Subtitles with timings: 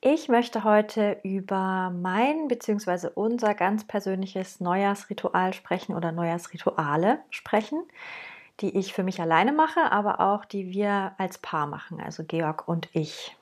[0.00, 3.08] Ich möchte heute über mein bzw.
[3.16, 7.82] unser ganz persönliches Neujahrsritual sprechen oder Neujahrsrituale sprechen,
[8.60, 12.68] die ich für mich alleine mache, aber auch die wir als Paar machen, also Georg
[12.68, 13.36] und ich.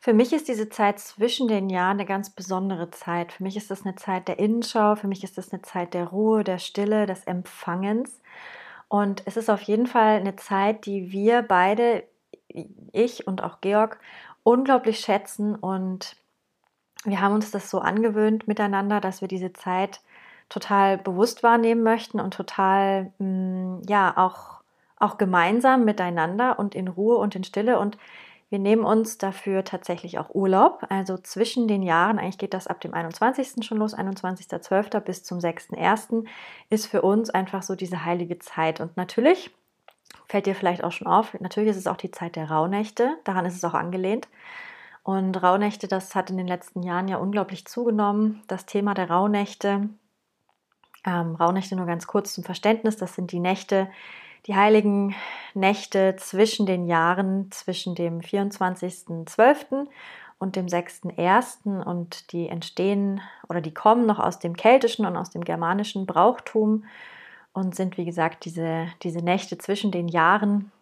[0.00, 3.30] Für mich ist diese Zeit zwischen den Jahren eine ganz besondere Zeit.
[3.30, 6.06] Für mich ist das eine Zeit der Innenschau, für mich ist das eine Zeit der
[6.06, 8.22] Ruhe, der Stille, des Empfangens.
[8.88, 12.04] Und es ist auf jeden Fall eine Zeit, die wir beide,
[12.92, 14.00] ich und auch Georg,
[14.44, 16.16] unglaublich schätzen und
[17.04, 20.00] wir haben uns das so angewöhnt miteinander, dass wir diese Zeit
[20.48, 24.62] total bewusst wahrnehmen möchten und total, mh, mm, ja, auch,
[24.98, 27.78] auch gemeinsam miteinander und in Ruhe und in Stille.
[27.78, 27.98] Und
[28.50, 30.84] wir nehmen uns dafür tatsächlich auch Urlaub.
[30.90, 33.64] Also zwischen den Jahren, eigentlich geht das ab dem 21.
[33.64, 35.00] schon los, 21.12.
[35.00, 36.26] bis zum 6.1.
[36.68, 38.80] ist für uns einfach so diese heilige Zeit.
[38.80, 39.50] Und natürlich
[40.28, 43.44] fällt dir vielleicht auch schon auf, natürlich ist es auch die Zeit der Rauhnächte, daran
[43.44, 44.28] ist es auch angelehnt.
[45.04, 48.42] Und Rauhnächte, das hat in den letzten Jahren ja unglaublich zugenommen.
[48.46, 49.88] Das Thema der Rauhnächte,
[51.04, 53.88] ähm, Rauhnächte nur ganz kurz zum Verständnis, das sind die Nächte,
[54.46, 55.14] die heiligen
[55.54, 59.86] Nächte zwischen den Jahren, zwischen dem 24.12.
[60.38, 61.82] und dem 6.1.
[61.82, 66.84] und die entstehen oder die kommen noch aus dem keltischen und aus dem germanischen Brauchtum
[67.52, 70.72] und sind, wie gesagt, diese, diese Nächte zwischen den Jahren.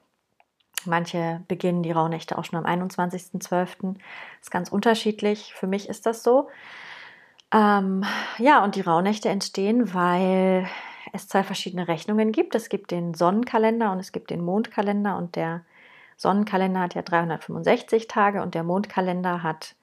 [0.86, 3.96] Manche beginnen die Rauhnächte auch schon am 21.12.
[4.40, 5.52] Ist ganz unterschiedlich.
[5.54, 6.48] Für mich ist das so.
[7.52, 8.04] Ähm,
[8.38, 10.68] ja, und die Rauhnächte entstehen, weil
[11.12, 12.54] es zwei verschiedene Rechnungen gibt.
[12.54, 15.62] Es gibt den Sonnenkalender und es gibt den Mondkalender und der
[16.16, 19.74] Sonnenkalender hat ja 365 Tage und der Mondkalender hat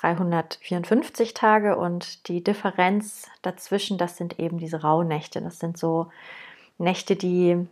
[0.00, 5.40] 354 Tage und die Differenz dazwischen, das sind eben diese Rauhnächte.
[5.40, 6.10] Das sind so
[6.78, 7.66] Nächte, die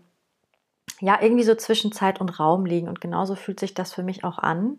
[1.00, 4.24] ja irgendwie so zwischen Zeit und Raum liegen und genauso fühlt sich das für mich
[4.24, 4.78] auch an.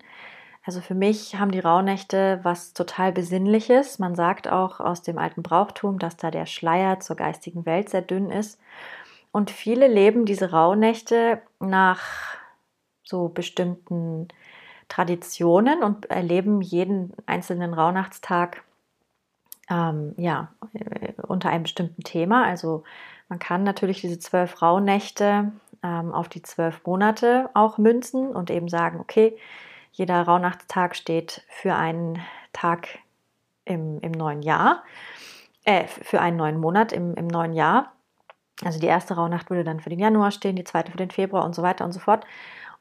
[0.65, 3.99] Also für mich haben die Rauhnächte was total Besinnliches.
[3.99, 8.01] Man sagt auch aus dem alten Brauchtum, dass da der Schleier zur geistigen Welt sehr
[8.01, 8.59] dünn ist.
[9.31, 12.01] Und viele leben diese Rauhnächte nach
[13.03, 14.27] so bestimmten
[14.87, 18.63] Traditionen und erleben jeden einzelnen Rauhnachtstag
[19.69, 22.45] ähm, ja, äh, unter einem bestimmten Thema.
[22.45, 22.83] Also
[23.29, 25.51] man kann natürlich diese zwölf Rauhnächte
[25.83, 29.37] ähm, auf die zwölf Monate auch münzen und eben sagen, okay,
[29.91, 32.19] jeder Rauhnachtstag steht für einen
[32.53, 32.99] Tag
[33.65, 34.83] im, im neuen Jahr,
[35.65, 37.93] äh, für einen neuen Monat im, im neuen Jahr.
[38.63, 41.45] Also die erste Rauhnacht würde dann für den Januar stehen, die zweite für den Februar
[41.45, 42.25] und so weiter und so fort.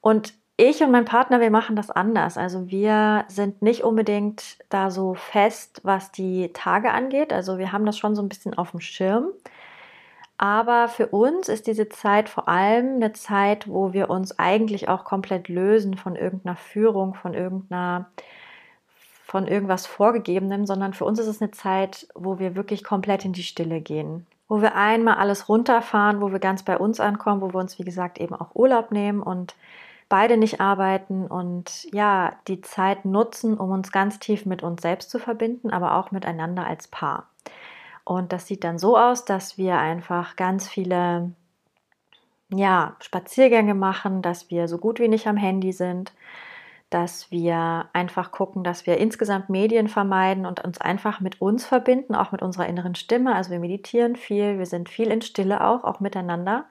[0.01, 2.39] Und ich und mein Partner, wir machen das anders.
[2.39, 7.33] Also wir sind nicht unbedingt da so fest, was die Tage angeht.
[7.33, 9.29] Also wir haben das schon so ein bisschen auf dem Schirm.
[10.39, 15.05] Aber für uns ist diese Zeit vor allem eine Zeit, wo wir uns eigentlich auch
[15.05, 18.11] komplett lösen von irgendeiner Führung, von irgendeiner,
[19.25, 23.33] von irgendwas Vorgegebenem, sondern für uns ist es eine Zeit, wo wir wirklich komplett in
[23.33, 24.27] die Stille gehen.
[24.49, 27.85] Wo wir einmal alles runterfahren, wo wir ganz bei uns ankommen, wo wir uns, wie
[27.85, 29.55] gesagt, eben auch Urlaub nehmen und
[30.09, 35.11] beide nicht arbeiten und ja, die Zeit nutzen, um uns ganz tief mit uns selbst
[35.11, 37.29] zu verbinden, aber auch miteinander als Paar.
[38.05, 41.33] Und das sieht dann so aus, dass wir einfach ganz viele
[42.51, 46.13] ja, Spaziergänge machen, dass wir so gut wie nicht am Handy sind,
[46.89, 52.15] dass wir einfach gucken, dass wir insgesamt Medien vermeiden und uns einfach mit uns verbinden,
[52.15, 53.35] auch mit unserer inneren Stimme.
[53.35, 56.67] Also wir meditieren viel, wir sind viel in Stille auch, auch miteinander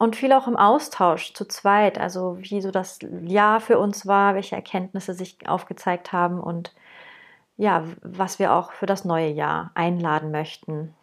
[0.00, 4.34] und viel auch im Austausch zu zweit, also wie so das Jahr für uns war,
[4.34, 6.72] welche Erkenntnisse sich aufgezeigt haben und
[7.58, 10.94] ja, was wir auch für das neue Jahr einladen möchten.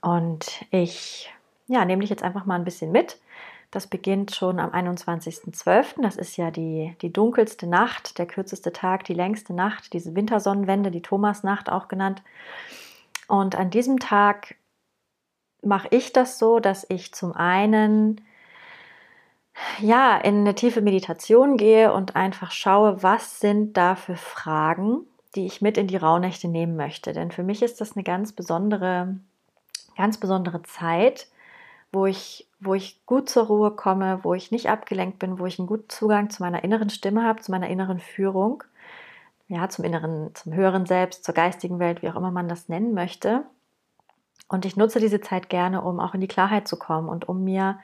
[0.00, 1.34] Und ich
[1.66, 3.18] ja, nehme dich jetzt einfach mal ein bisschen mit.
[3.72, 6.00] Das beginnt schon am 21.12.
[6.00, 10.92] Das ist ja die, die dunkelste Nacht, der kürzeste Tag, die längste Nacht, diese Wintersonnenwende,
[10.92, 12.22] die Thomasnacht auch genannt.
[13.26, 14.54] Und an diesem Tag
[15.66, 18.20] mache ich das so, dass ich zum einen
[19.80, 25.00] ja in eine tiefe Meditation gehe und einfach schaue, was sind da für Fragen,
[25.34, 27.12] die ich mit in die Rauhnächte nehmen möchte.
[27.12, 29.16] Denn für mich ist das eine ganz besondere
[29.96, 31.28] ganz besondere Zeit,
[31.92, 35.58] wo ich, wo ich gut zur Ruhe komme, wo ich nicht abgelenkt bin, wo ich
[35.58, 38.64] einen guten Zugang zu meiner inneren Stimme habe, zu meiner inneren Führung,
[39.48, 42.94] ja, zum inneren, zum höheren Selbst, zur geistigen Welt, wie auch immer man das nennen
[42.94, 43.44] möchte.
[44.48, 47.44] Und ich nutze diese Zeit gerne, um auch in die Klarheit zu kommen und um
[47.44, 47.78] mir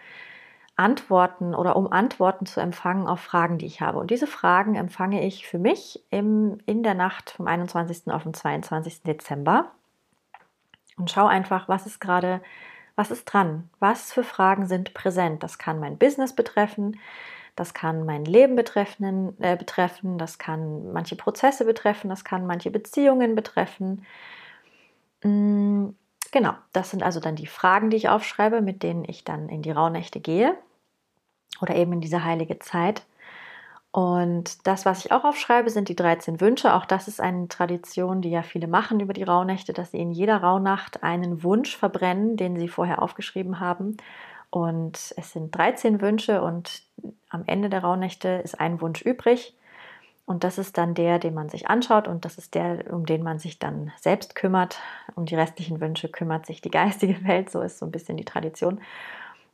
[0.77, 3.99] Antworten oder um Antworten zu empfangen auf Fragen, die ich habe.
[3.99, 8.11] Und diese Fragen empfange ich für mich im, in der Nacht vom 21.
[8.11, 9.03] auf den 22.
[9.03, 9.73] Dezember
[10.97, 12.41] und schaue einfach, was ist gerade,
[12.97, 15.43] was ist dran, was für Fragen sind präsent.
[15.43, 16.99] Das kann mein Business betreffen,
[17.57, 22.71] das kann mein Leben betreffen, äh, betreffen, das kann manche Prozesse betreffen, das kann manche
[22.71, 24.07] Beziehungen betreffen.
[25.23, 25.89] Mm,
[26.31, 29.63] genau, das sind also dann die Fragen, die ich aufschreibe, mit denen ich dann in
[29.63, 30.57] die Rauhnächte gehe
[31.61, 33.03] oder eben in diese heilige Zeit.
[33.93, 36.75] Und das, was ich auch aufschreibe, sind die 13 Wünsche.
[36.75, 40.13] Auch das ist eine Tradition, die ja viele machen über die Rauhnächte, dass sie in
[40.13, 43.97] jeder Rauhnacht einen Wunsch verbrennen, den sie vorher aufgeschrieben haben.
[44.51, 46.83] Und es sind 13 Wünsche und
[47.31, 49.57] am Ende der Rauhnächte ist ein Wunsch übrig.
[50.31, 53.25] Und das ist dann der, den man sich anschaut und das ist der, um den
[53.25, 54.79] man sich dann selbst kümmert.
[55.17, 58.25] Um die restlichen Wünsche kümmert sich die geistige Welt, so ist so ein bisschen die
[58.25, 58.81] Tradition.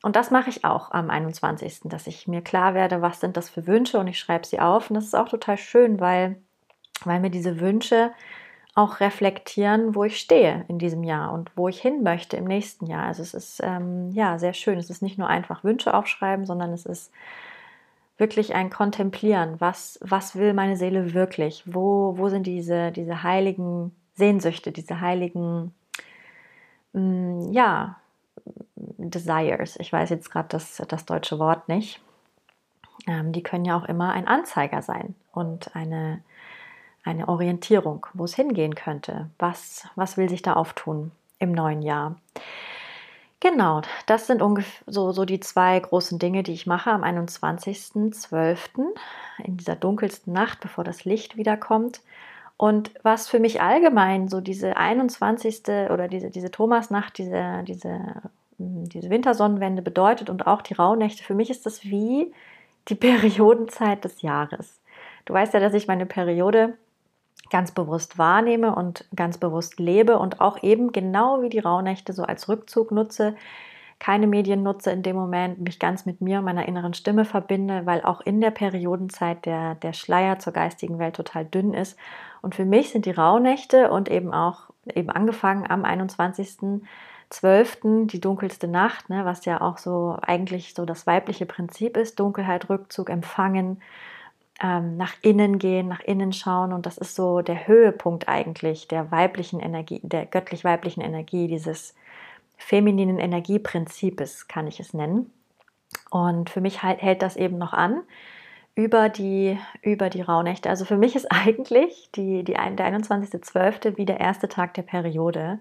[0.03, 3.49] Und das mache ich auch am 21., dass ich mir klar werde, was sind das
[3.49, 4.91] für Wünsche und ich schreibe sie auf.
[4.91, 6.37] Und das ist auch total schön, weil,
[7.07, 8.13] weil mir diese Wünsche
[8.75, 12.85] auch reflektieren, wo ich stehe in diesem Jahr und wo ich hin möchte im nächsten
[12.85, 13.07] Jahr.
[13.07, 14.79] Also es ist ähm, ja sehr schön.
[14.79, 17.11] Es ist nicht nur einfach Wünsche aufschreiben, sondern es ist
[18.19, 19.61] wirklich ein Kontemplieren.
[19.61, 21.63] Was, was will meine Seele wirklich?
[21.67, 25.75] Wo, wo sind diese, diese heiligen Sehnsüchte, diese heiligen,
[26.93, 27.97] mh, mm, ja,
[28.77, 29.77] Desires.
[29.79, 32.01] Ich weiß jetzt gerade das, das deutsche Wort nicht.
[33.07, 36.23] Ähm, die können ja auch immer ein Anzeiger sein und eine,
[37.05, 39.31] eine Orientierung, wo es hingehen könnte.
[39.39, 42.17] Was, was will sich da auftun im neuen Jahr?
[43.41, 48.95] Genau, das sind ungefähr so, so die zwei großen Dinge, die ich mache am 21.12.
[49.45, 52.01] in dieser dunkelsten Nacht, bevor das Licht wiederkommt.
[52.57, 55.65] Und was für mich allgemein so diese 21.
[55.91, 58.23] oder diese, diese Thomasnacht, diese, diese
[58.59, 62.33] diese Wintersonnenwende bedeutet und auch die Rauhnächte, für mich ist das wie
[62.89, 64.79] die Periodenzeit des Jahres.
[65.25, 66.75] Du weißt ja, dass ich meine Periode
[67.51, 72.25] ganz bewusst wahrnehme und ganz bewusst lebe und auch eben genau wie die Rauhnächte so
[72.25, 73.37] als Rückzug nutze,
[73.99, 77.87] keine Medien nutze in dem Moment, mich ganz mit mir und meiner inneren Stimme verbinde,
[77.87, 81.99] weil auch in der Periodenzeit der, der Schleier zur geistigen Welt total dünn ist.
[82.43, 86.83] Und für mich sind die Rauhnächte und eben auch eben angefangen am 21.
[87.29, 88.07] 12.
[88.07, 92.69] die dunkelste Nacht, ne, was ja auch so eigentlich so das weibliche Prinzip ist, Dunkelheit,
[92.71, 93.83] Rückzug, Empfangen,
[94.63, 99.11] ähm, nach innen gehen, nach innen schauen und das ist so der Höhepunkt eigentlich der
[99.11, 101.95] weiblichen Energie, der göttlich-weiblichen Energie, dieses
[102.57, 105.31] femininen Energieprinzips, kann ich es nennen.
[106.11, 108.03] Und für mich halt, hält das eben noch an
[108.75, 110.71] über die, über die Rauhnächte.
[110.71, 113.97] Also für mich ist eigentlich die, die, der 21.12.
[113.97, 115.59] wie der erste Tag der Periode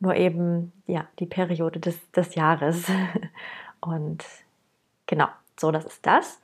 [0.00, 2.86] nur eben ja die Periode des, des Jahres.
[3.80, 4.24] Und
[5.06, 5.28] genau,
[5.58, 6.40] so das ist das.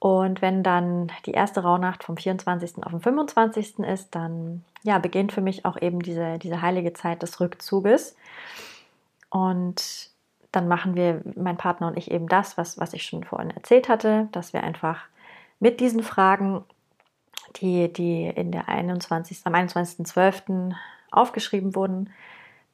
[0.00, 2.84] Und wenn dann die erste Rauhnacht vom 24.
[2.84, 3.80] auf den 25.
[3.80, 8.16] ist, dann ja, beginnt für mich auch eben diese, diese heilige Zeit des Rückzuges.
[9.30, 10.10] Und
[10.52, 13.88] dann machen wir, mein Partner und ich, eben das, was, was ich schon vorhin erzählt
[13.88, 15.00] hatte, dass wir einfach
[15.60, 16.64] mit diesen Fragen,
[17.56, 20.74] die, die in der 21, am 21.12.
[21.10, 22.10] aufgeschrieben wurden,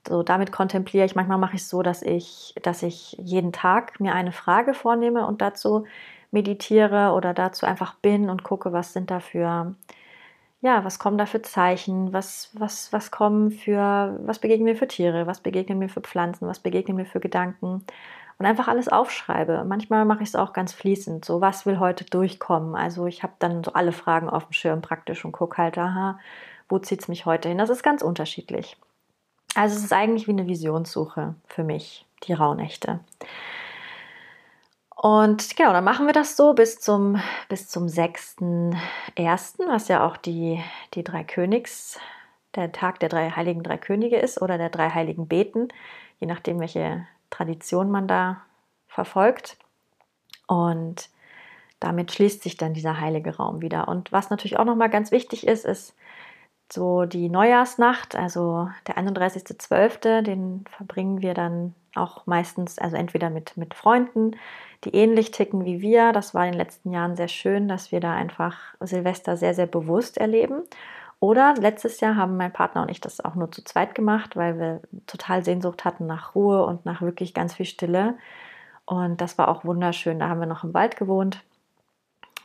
[0.06, 1.14] so damit kontempliere ich.
[1.14, 5.26] Manchmal mache ich es so, dass ich, dass ich jeden Tag mir eine Frage vornehme
[5.26, 5.86] und dazu
[6.34, 9.74] meditiere oder dazu einfach bin und gucke, was sind da für,
[10.60, 14.88] ja, was kommen da für Zeichen, was, was, was kommen für, was begegnen mir für
[14.88, 17.84] Tiere, was begegnen mir für Pflanzen, was begegnen mir für Gedanken
[18.38, 19.64] und einfach alles aufschreibe.
[19.64, 22.74] Manchmal mache ich es auch ganz fließend, so was will heute durchkommen.
[22.74, 26.18] Also ich habe dann so alle Fragen auf dem Schirm praktisch und gucke halt, aha,
[26.68, 27.58] wo zieht es mich heute hin?
[27.58, 28.76] Das ist ganz unterschiedlich.
[29.54, 32.98] Also es ist eigentlich wie eine Visionssuche für mich, die Rauhnächte.
[35.04, 37.20] Und genau, dann machen wir das so bis zum,
[37.50, 41.98] bis zum 6.1., was ja auch die, die drei Königs,
[42.54, 45.68] der Tag der drei heiligen drei Könige ist oder der drei heiligen Beten,
[46.20, 48.44] je nachdem, welche Tradition man da
[48.88, 49.58] verfolgt.
[50.46, 51.10] Und
[51.80, 53.88] damit schließt sich dann dieser heilige Raum wieder.
[53.88, 55.94] Und was natürlich auch nochmal ganz wichtig ist, ist,
[56.72, 63.56] so die Neujahrsnacht, also der 31.12., den verbringen wir dann auch meistens, also entweder mit,
[63.56, 64.36] mit Freunden,
[64.84, 66.12] die ähnlich ticken wie wir.
[66.12, 69.66] Das war in den letzten Jahren sehr schön, dass wir da einfach Silvester sehr, sehr
[69.66, 70.62] bewusst erleben.
[71.20, 74.58] Oder letztes Jahr haben mein Partner und ich das auch nur zu zweit gemacht, weil
[74.58, 78.18] wir total Sehnsucht hatten nach Ruhe und nach wirklich ganz viel Stille.
[78.84, 80.18] Und das war auch wunderschön.
[80.18, 81.42] Da haben wir noch im Wald gewohnt,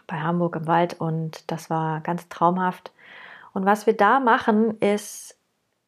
[0.07, 0.99] bei Hamburg im Wald.
[0.99, 2.91] Und das war ganz traumhaft.
[3.53, 5.37] Und was wir da machen, ist,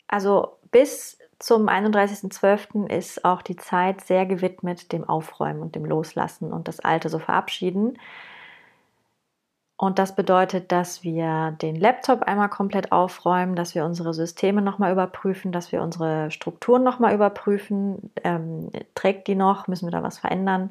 [0.08, 2.88] also bis zum 31.12.
[2.88, 7.18] ist auch die Zeit sehr gewidmet dem Aufräumen und dem Loslassen und das Alte so
[7.18, 7.98] verabschieden.
[9.76, 14.92] Und das bedeutet, dass wir den Laptop einmal komplett aufräumen, dass wir unsere Systeme nochmal
[14.92, 18.12] überprüfen, dass wir unsere Strukturen nochmal überprüfen.
[18.24, 19.68] Ähm, trägt die noch?
[19.68, 20.70] Müssen wir da was verändern?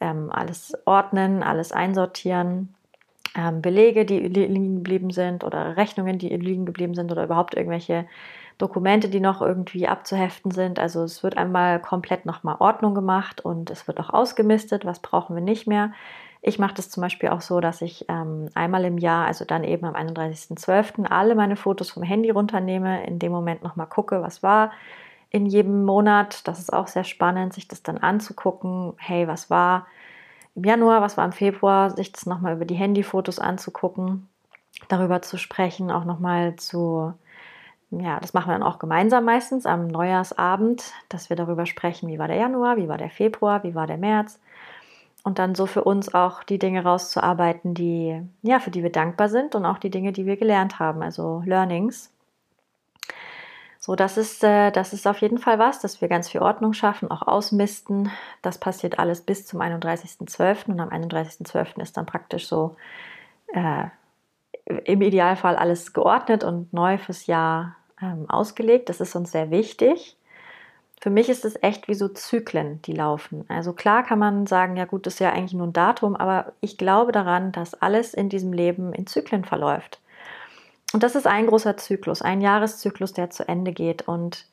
[0.00, 2.74] Ähm, alles ordnen, alles einsortieren.
[3.36, 8.06] Ähm, Belege, die liegen geblieben sind oder Rechnungen, die liegen geblieben sind oder überhaupt irgendwelche
[8.62, 10.78] Dokumente, die noch irgendwie abzuheften sind.
[10.78, 15.34] Also es wird einmal komplett nochmal Ordnung gemacht und es wird auch ausgemistet, was brauchen
[15.34, 15.92] wir nicht mehr.
[16.42, 19.64] Ich mache das zum Beispiel auch so, dass ich ähm, einmal im Jahr, also dann
[19.64, 24.44] eben am 31.12., alle meine Fotos vom Handy runternehme, in dem Moment nochmal gucke, was
[24.44, 24.70] war
[25.30, 26.46] in jedem Monat.
[26.46, 28.92] Das ist auch sehr spannend, sich das dann anzugucken.
[28.96, 29.88] Hey, was war
[30.54, 34.28] im Januar, was war im Februar, sich das nochmal über die Handyfotos anzugucken,
[34.86, 37.14] darüber zu sprechen, auch nochmal zu,
[37.92, 42.18] ja, das machen wir dann auch gemeinsam meistens am Neujahrsabend, dass wir darüber sprechen, wie
[42.18, 44.40] war der Januar, wie war der Februar, wie war der März
[45.24, 49.28] und dann so für uns auch die Dinge rauszuarbeiten, die ja, für die wir dankbar
[49.28, 52.10] sind und auch die Dinge, die wir gelernt haben, also Learnings.
[53.78, 56.72] So, das ist, äh, das ist auf jeden Fall was, dass wir ganz viel Ordnung
[56.72, 58.10] schaffen, auch ausmisten.
[58.40, 60.70] Das passiert alles bis zum 31.12.
[60.70, 61.80] und am 31.12.
[61.80, 62.76] ist dann praktisch so
[63.48, 63.86] äh,
[64.84, 68.88] im Idealfall alles geordnet und neu fürs Jahr ähm, ausgelegt.
[68.88, 70.16] Das ist uns sehr wichtig
[71.02, 73.44] für mich ist es echt wie so Zyklen, die laufen.
[73.48, 76.52] Also klar kann man sagen, ja gut, das ist ja eigentlich nur ein Datum, aber
[76.60, 79.98] ich glaube daran, dass alles in diesem Leben in Zyklen verläuft.
[80.92, 84.06] Und das ist ein großer Zyklus, ein Jahreszyklus, der zu Ende geht.
[84.06, 84.46] Und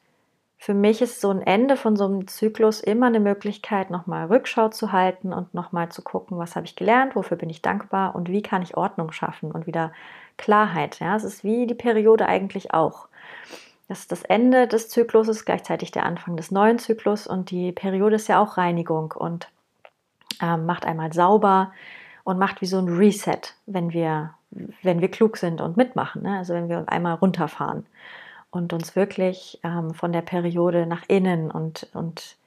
[0.58, 4.70] für mich ist so ein Ende von so einem Zyklus immer eine Möglichkeit, nochmal Rückschau
[4.70, 8.28] zu halten und nochmal zu gucken, was habe ich gelernt, wofür bin ich dankbar und
[8.28, 9.94] wie kann ich Ordnung schaffen und wieder
[10.38, 11.00] Klarheit.
[11.00, 13.08] Ja, es ist wie die Periode eigentlich auch.
[13.90, 18.18] Das ist das Ende des Zykluses, gleichzeitig der Anfang des neuen Zyklus und die Periode
[18.18, 19.50] ist ja auch Reinigung und
[20.42, 21.74] ähm, macht einmal sauber
[22.24, 24.36] und macht wie so ein Reset, wenn wir,
[24.84, 26.22] wenn wir klug sind und mitmachen.
[26.22, 26.38] Ne?
[26.38, 27.88] Also wenn wir einmal runterfahren
[28.52, 32.38] und uns wirklich ähm, von der Periode nach innen und, und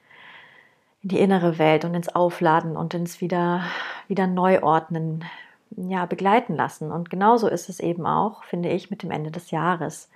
[1.03, 3.65] in die innere Welt und ins Aufladen und ins wieder,
[4.07, 5.25] wieder Neuordnen
[5.77, 6.93] ja, begleiten lassen.
[6.93, 10.09] Und genauso ist es eben auch, finde ich, mit dem Ende des Jahres.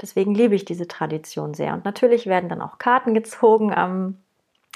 [0.00, 1.74] Deswegen liebe ich diese Tradition sehr.
[1.74, 4.18] Und natürlich werden dann auch Karten gezogen am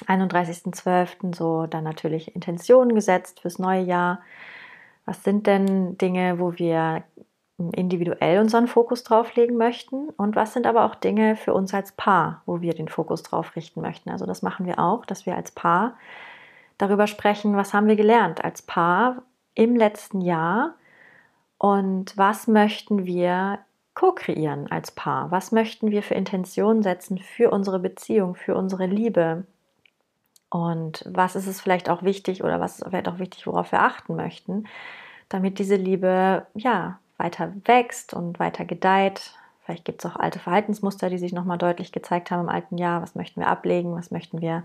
[0.06, 1.34] 31.12.
[1.34, 4.20] So dann natürlich Intentionen gesetzt fürs neue Jahr.
[5.04, 7.02] Was sind denn Dinge, wo wir
[7.72, 10.10] individuell unseren Fokus drauf legen möchten?
[10.10, 13.56] Und was sind aber auch Dinge für uns als Paar, wo wir den Fokus drauf
[13.56, 14.10] richten möchten?
[14.10, 15.96] Also das machen wir auch, dass wir als Paar
[16.78, 19.22] darüber sprechen, was haben wir gelernt als Paar
[19.54, 20.74] im letzten Jahr
[21.58, 23.58] und was möchten wir
[23.98, 25.32] co-kreieren als Paar?
[25.32, 29.44] Was möchten wir für Intentionen setzen für unsere Beziehung, für unsere Liebe?
[30.50, 33.82] Und was ist es vielleicht auch wichtig oder was ist vielleicht auch wichtig, worauf wir
[33.82, 34.68] achten möchten,
[35.28, 39.34] damit diese Liebe ja weiter wächst und weiter gedeiht?
[39.64, 43.02] Vielleicht gibt es auch alte Verhaltensmuster, die sich nochmal deutlich gezeigt haben im alten Jahr.
[43.02, 43.96] Was möchten wir ablegen?
[43.96, 44.62] Was möchten wir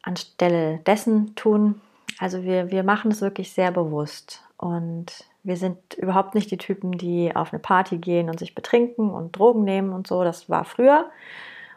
[0.00, 1.82] anstelle dessen tun?
[2.18, 6.92] Also wir, wir machen es wirklich sehr bewusst und wir sind überhaupt nicht die Typen,
[6.98, 10.24] die auf eine Party gehen und sich betrinken und Drogen nehmen und so.
[10.24, 11.08] Das war früher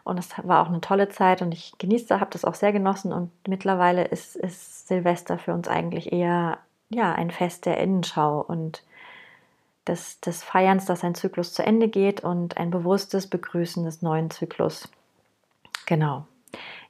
[0.04, 3.14] und das war auch eine tolle Zeit und ich genieße, habe das auch sehr genossen
[3.14, 6.58] und mittlerweile ist, ist Silvester für uns eigentlich eher
[6.90, 8.84] ja, ein Fest der Innenschau und
[9.88, 14.32] des, des Feierns, dass ein Zyklus zu Ende geht und ein bewusstes Begrüßen des neuen
[14.32, 14.90] Zyklus.
[15.86, 16.26] Genau.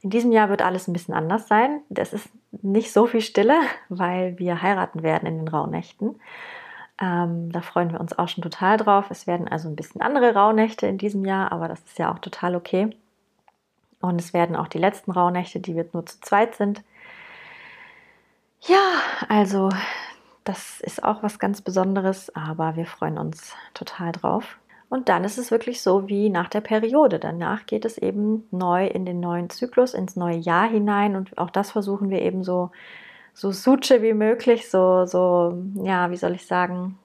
[0.00, 1.82] In diesem Jahr wird alles ein bisschen anders sein.
[1.90, 2.30] Das ist
[2.62, 3.60] nicht so viel Stille,
[3.90, 6.18] weil wir heiraten werden in den Rauhnächten.
[7.00, 9.10] Ähm, da freuen wir uns auch schon total drauf.
[9.10, 12.18] Es werden also ein bisschen andere Rauhnächte in diesem Jahr, aber das ist ja auch
[12.18, 12.94] total okay.
[14.00, 16.82] Und es werden auch die letzten Rauhnächte, die wir nur zu zweit sind.
[18.60, 19.70] Ja, also
[20.44, 24.58] das ist auch was ganz Besonderes, aber wir freuen uns total drauf.
[24.90, 27.18] Und dann ist es wirklich so wie nach der Periode.
[27.18, 31.14] Danach geht es eben neu in den neuen Zyklus, ins neue Jahr hinein.
[31.14, 32.72] Und auch das versuchen wir eben so
[33.40, 36.98] so suche wie möglich, so, so, ja, wie soll ich sagen,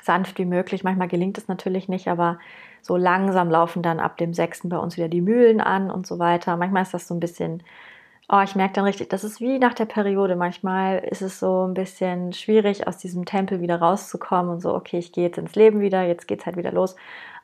[0.00, 0.84] sanft wie möglich.
[0.84, 2.38] Manchmal gelingt es natürlich nicht, aber
[2.80, 4.68] so langsam laufen dann ab dem 6.
[4.68, 6.56] bei uns wieder die Mühlen an und so weiter.
[6.56, 7.64] Manchmal ist das so ein bisschen
[8.28, 10.34] Oh, ich merke dann richtig, das ist wie nach der Periode.
[10.34, 14.98] Manchmal ist es so ein bisschen schwierig, aus diesem Tempel wieder rauszukommen und so, okay,
[14.98, 16.96] ich gehe jetzt ins Leben wieder, jetzt geht es halt wieder los.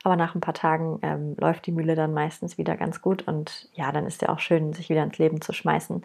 [0.03, 3.69] Aber nach ein paar Tagen ähm, läuft die Mühle dann meistens wieder ganz gut und
[3.73, 6.03] ja, dann ist ja auch schön, sich wieder ins Leben zu schmeißen.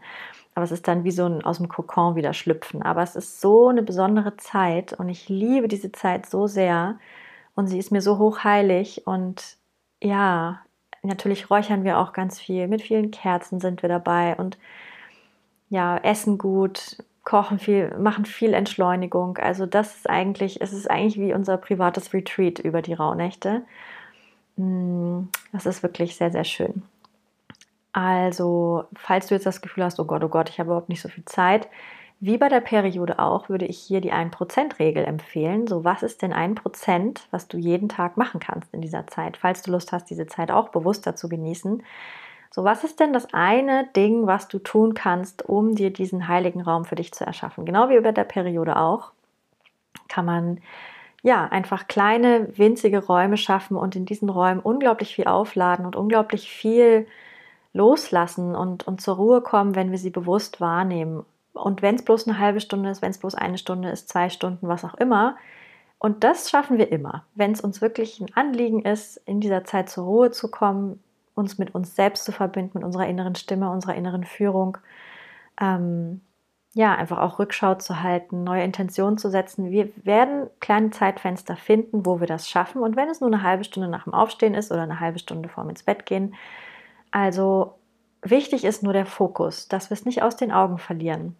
[0.58, 2.82] Aber es ist dann wie so ein aus dem Kokon wieder schlüpfen.
[2.82, 6.98] Aber es ist so eine besondere Zeit und ich liebe diese Zeit so sehr
[7.54, 9.56] und sie ist mir so hochheilig und
[10.02, 10.58] ja,
[11.04, 12.66] natürlich räuchern wir auch ganz viel.
[12.66, 14.58] Mit vielen Kerzen sind wir dabei und
[15.68, 19.38] ja, essen gut, kochen viel, machen viel Entschleunigung.
[19.38, 23.62] Also das ist eigentlich, es ist eigentlich wie unser privates Retreat über die Rauhnächte.
[24.56, 26.82] Mm, das ist wirklich sehr, sehr schön.
[27.92, 31.00] Also, falls du jetzt das Gefühl hast, oh Gott, oh Gott, ich habe überhaupt nicht
[31.00, 31.68] so viel Zeit,
[32.20, 35.66] wie bei der Periode auch, würde ich hier die 1%-Regel empfehlen.
[35.68, 39.62] So, was ist denn 1%, was du jeden Tag machen kannst in dieser Zeit, falls
[39.62, 41.82] du Lust hast, diese Zeit auch bewusster zu genießen?
[42.50, 46.60] So, was ist denn das eine Ding, was du tun kannst, um dir diesen heiligen
[46.60, 47.64] Raum für dich zu erschaffen?
[47.64, 49.12] Genau wie über der Periode auch,
[50.08, 50.60] kann man
[51.22, 56.50] ja einfach kleine, winzige Räume schaffen und in diesen Räumen unglaublich viel aufladen und unglaublich
[56.50, 57.06] viel
[57.72, 62.26] loslassen und, und zur Ruhe kommen, wenn wir sie bewusst wahrnehmen und wenn es bloß
[62.26, 65.36] eine halbe Stunde ist, wenn es bloß eine Stunde ist, zwei Stunden, was auch immer.
[65.98, 67.24] Und das schaffen wir immer.
[67.34, 71.02] Wenn es uns wirklich ein Anliegen ist, in dieser Zeit zur Ruhe zu kommen,
[71.34, 74.78] uns mit uns selbst zu verbinden, mit unserer inneren Stimme, unserer inneren Führung,
[75.60, 76.20] ähm,
[76.74, 79.70] ja, einfach auch Rückschau zu halten, neue Intentionen zu setzen.
[79.70, 82.82] Wir werden kleine Zeitfenster finden, wo wir das schaffen.
[82.82, 85.48] Und wenn es nur eine halbe Stunde nach dem Aufstehen ist oder eine halbe Stunde
[85.48, 86.34] vorm ins Bett gehen,
[87.10, 87.74] also
[88.22, 91.36] wichtig ist nur der Fokus, dass wir es nicht aus den Augen verlieren.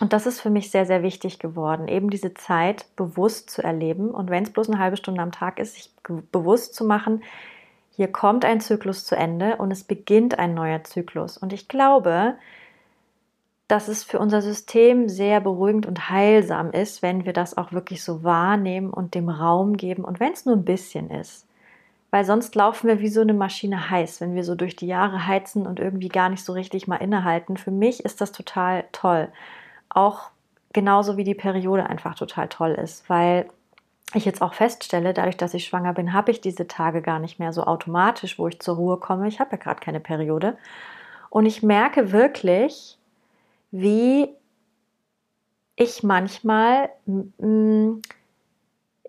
[0.00, 4.10] Und das ist für mich sehr, sehr wichtig geworden, eben diese Zeit bewusst zu erleben.
[4.10, 5.90] Und wenn es bloß eine halbe Stunde am Tag ist, sich
[6.32, 7.22] bewusst zu machen,
[7.90, 11.36] hier kommt ein Zyklus zu Ende und es beginnt ein neuer Zyklus.
[11.36, 12.36] Und ich glaube,
[13.68, 18.02] dass es für unser System sehr beruhigend und heilsam ist, wenn wir das auch wirklich
[18.02, 21.46] so wahrnehmen und dem Raum geben und wenn es nur ein bisschen ist.
[22.10, 25.26] Weil sonst laufen wir wie so eine Maschine heiß, wenn wir so durch die Jahre
[25.26, 27.56] heizen und irgendwie gar nicht so richtig mal innehalten.
[27.56, 29.28] Für mich ist das total toll
[29.90, 30.30] auch
[30.72, 33.48] genauso wie die Periode einfach total toll ist, weil
[34.14, 37.38] ich jetzt auch feststelle, dadurch, dass ich schwanger bin, habe ich diese Tage gar nicht
[37.38, 39.28] mehr so automatisch, wo ich zur Ruhe komme.
[39.28, 40.56] Ich habe ja gerade keine Periode.
[41.28, 42.98] Und ich merke wirklich,
[43.70, 44.28] wie
[45.76, 46.90] ich manchmal,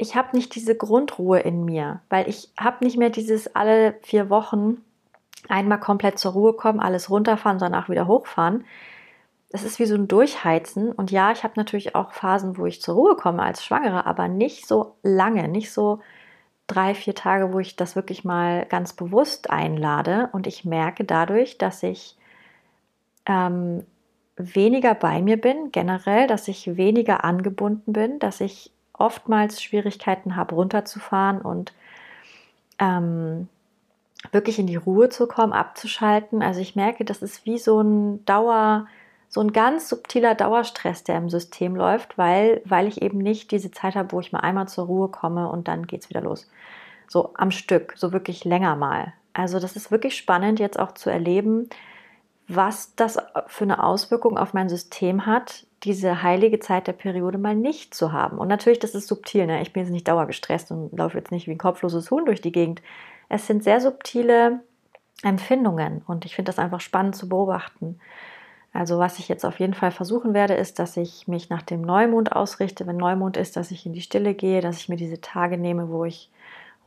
[0.01, 4.29] ich habe nicht diese Grundruhe in mir, weil ich habe nicht mehr dieses alle vier
[4.29, 4.77] Wochen
[5.49, 8.65] einmal komplett zur Ruhe kommen, alles runterfahren, danach wieder hochfahren
[9.53, 10.91] es ist wie so ein Durchheizen.
[10.91, 14.27] Und ja, ich habe natürlich auch Phasen, wo ich zur Ruhe komme als Schwangere, aber
[14.27, 15.99] nicht so lange, nicht so
[16.67, 20.29] drei, vier Tage, wo ich das wirklich mal ganz bewusst einlade.
[20.31, 22.17] Und ich merke dadurch, dass ich
[23.25, 23.83] ähm,
[24.37, 30.55] weniger bei mir bin, generell, dass ich weniger angebunden bin, dass ich oftmals Schwierigkeiten habe,
[30.55, 31.73] runterzufahren und
[32.79, 33.49] ähm,
[34.31, 36.41] wirklich in die Ruhe zu kommen, abzuschalten.
[36.41, 38.87] Also ich merke, das ist wie so ein Dauer,
[39.29, 43.71] so ein ganz subtiler Dauerstress, der im System läuft, weil, weil ich eben nicht diese
[43.71, 46.47] Zeit habe, wo ich mal einmal zur Ruhe komme und dann geht es wieder los.
[47.07, 49.13] So am Stück, so wirklich länger mal.
[49.33, 51.69] Also das ist wirklich spannend jetzt auch zu erleben,
[52.47, 57.55] was das für eine Auswirkung auf mein System hat, diese heilige Zeit der Periode mal
[57.55, 58.37] nicht zu haben.
[58.37, 59.47] Und natürlich, das ist subtil.
[59.47, 59.61] Ne?
[59.61, 62.51] Ich bin jetzt nicht dauergestresst und laufe jetzt nicht wie ein kopfloses Huhn durch die
[62.51, 62.81] Gegend.
[63.29, 64.61] Es sind sehr subtile
[65.23, 67.99] Empfindungen und ich finde das einfach spannend zu beobachten.
[68.73, 71.81] Also was ich jetzt auf jeden Fall versuchen werde, ist, dass ich mich nach dem
[71.81, 72.87] Neumond ausrichte.
[72.87, 75.89] Wenn Neumond ist, dass ich in die Stille gehe, dass ich mir diese Tage nehme,
[75.89, 76.31] wo ich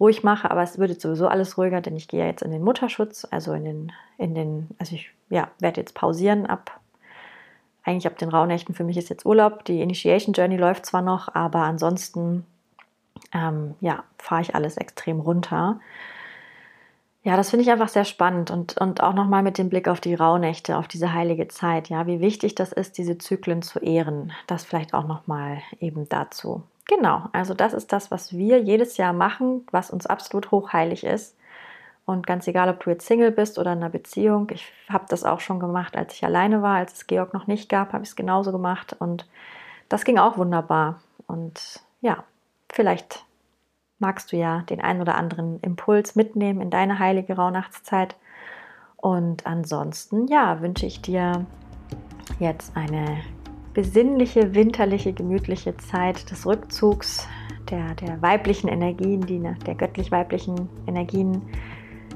[0.01, 0.51] ruhig mache.
[0.51, 3.53] Aber es wird sowieso alles ruhiger, denn ich gehe ja jetzt in den Mutterschutz, also
[3.53, 6.81] in den, in den, also ich ja, werde jetzt pausieren ab.
[7.85, 8.75] Eigentlich ab den Rauhnächten.
[8.75, 9.65] Für mich ist jetzt Urlaub.
[9.65, 12.47] Die Initiation Journey läuft zwar noch, aber ansonsten
[13.33, 15.81] ähm, ja, fahre ich alles extrem runter.
[17.23, 19.99] Ja, das finde ich einfach sehr spannend und, und auch nochmal mit dem Blick auf
[19.99, 24.33] die Rauhnächte, auf diese heilige Zeit, ja, wie wichtig das ist, diese Zyklen zu ehren.
[24.47, 26.63] Das vielleicht auch nochmal eben dazu.
[26.87, 31.35] Genau, also das ist das, was wir jedes Jahr machen, was uns absolut hochheilig ist.
[32.07, 35.25] Und ganz egal, ob du jetzt Single bist oder in einer Beziehung, ich habe das
[35.25, 38.11] auch schon gemacht, als ich alleine war, als es Georg noch nicht gab, habe ich
[38.11, 39.27] es genauso gemacht und
[39.89, 41.01] das ging auch wunderbar.
[41.27, 42.25] Und ja,
[42.71, 43.25] vielleicht
[43.99, 48.17] magst du ja den einen oder anderen Impuls mitnehmen in deine heilige Rauhnachtszeit.
[48.97, 51.47] Und ansonsten, ja, wünsche ich dir
[52.39, 53.23] jetzt eine
[53.73, 57.27] besinnliche, winterliche, gemütliche Zeit des Rückzugs
[57.71, 61.43] der, der weiblichen Energien, die, der göttlich-weiblichen Energien,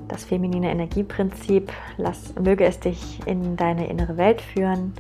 [0.09, 1.73] das feminine Energieprinzip.
[1.97, 4.95] Lass, möge es dich in deine innere Welt führen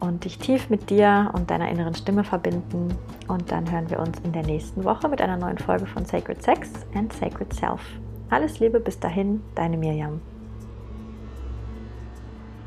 [0.00, 2.94] und dich tief mit dir und deiner inneren Stimme verbinden.
[3.26, 6.42] Und dann hören wir uns in der nächsten Woche mit einer neuen Folge von Sacred
[6.42, 7.80] Sex and Sacred Self.
[8.30, 10.20] Alles Liebe bis dahin, deine Miriam.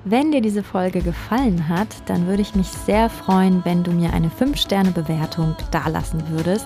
[0.04, 4.12] Wenn dir diese Folge gefallen hat, dann würde ich mich sehr freuen, wenn du mir
[4.14, 6.66] eine 5-Sterne-Bewertung dalassen würdest.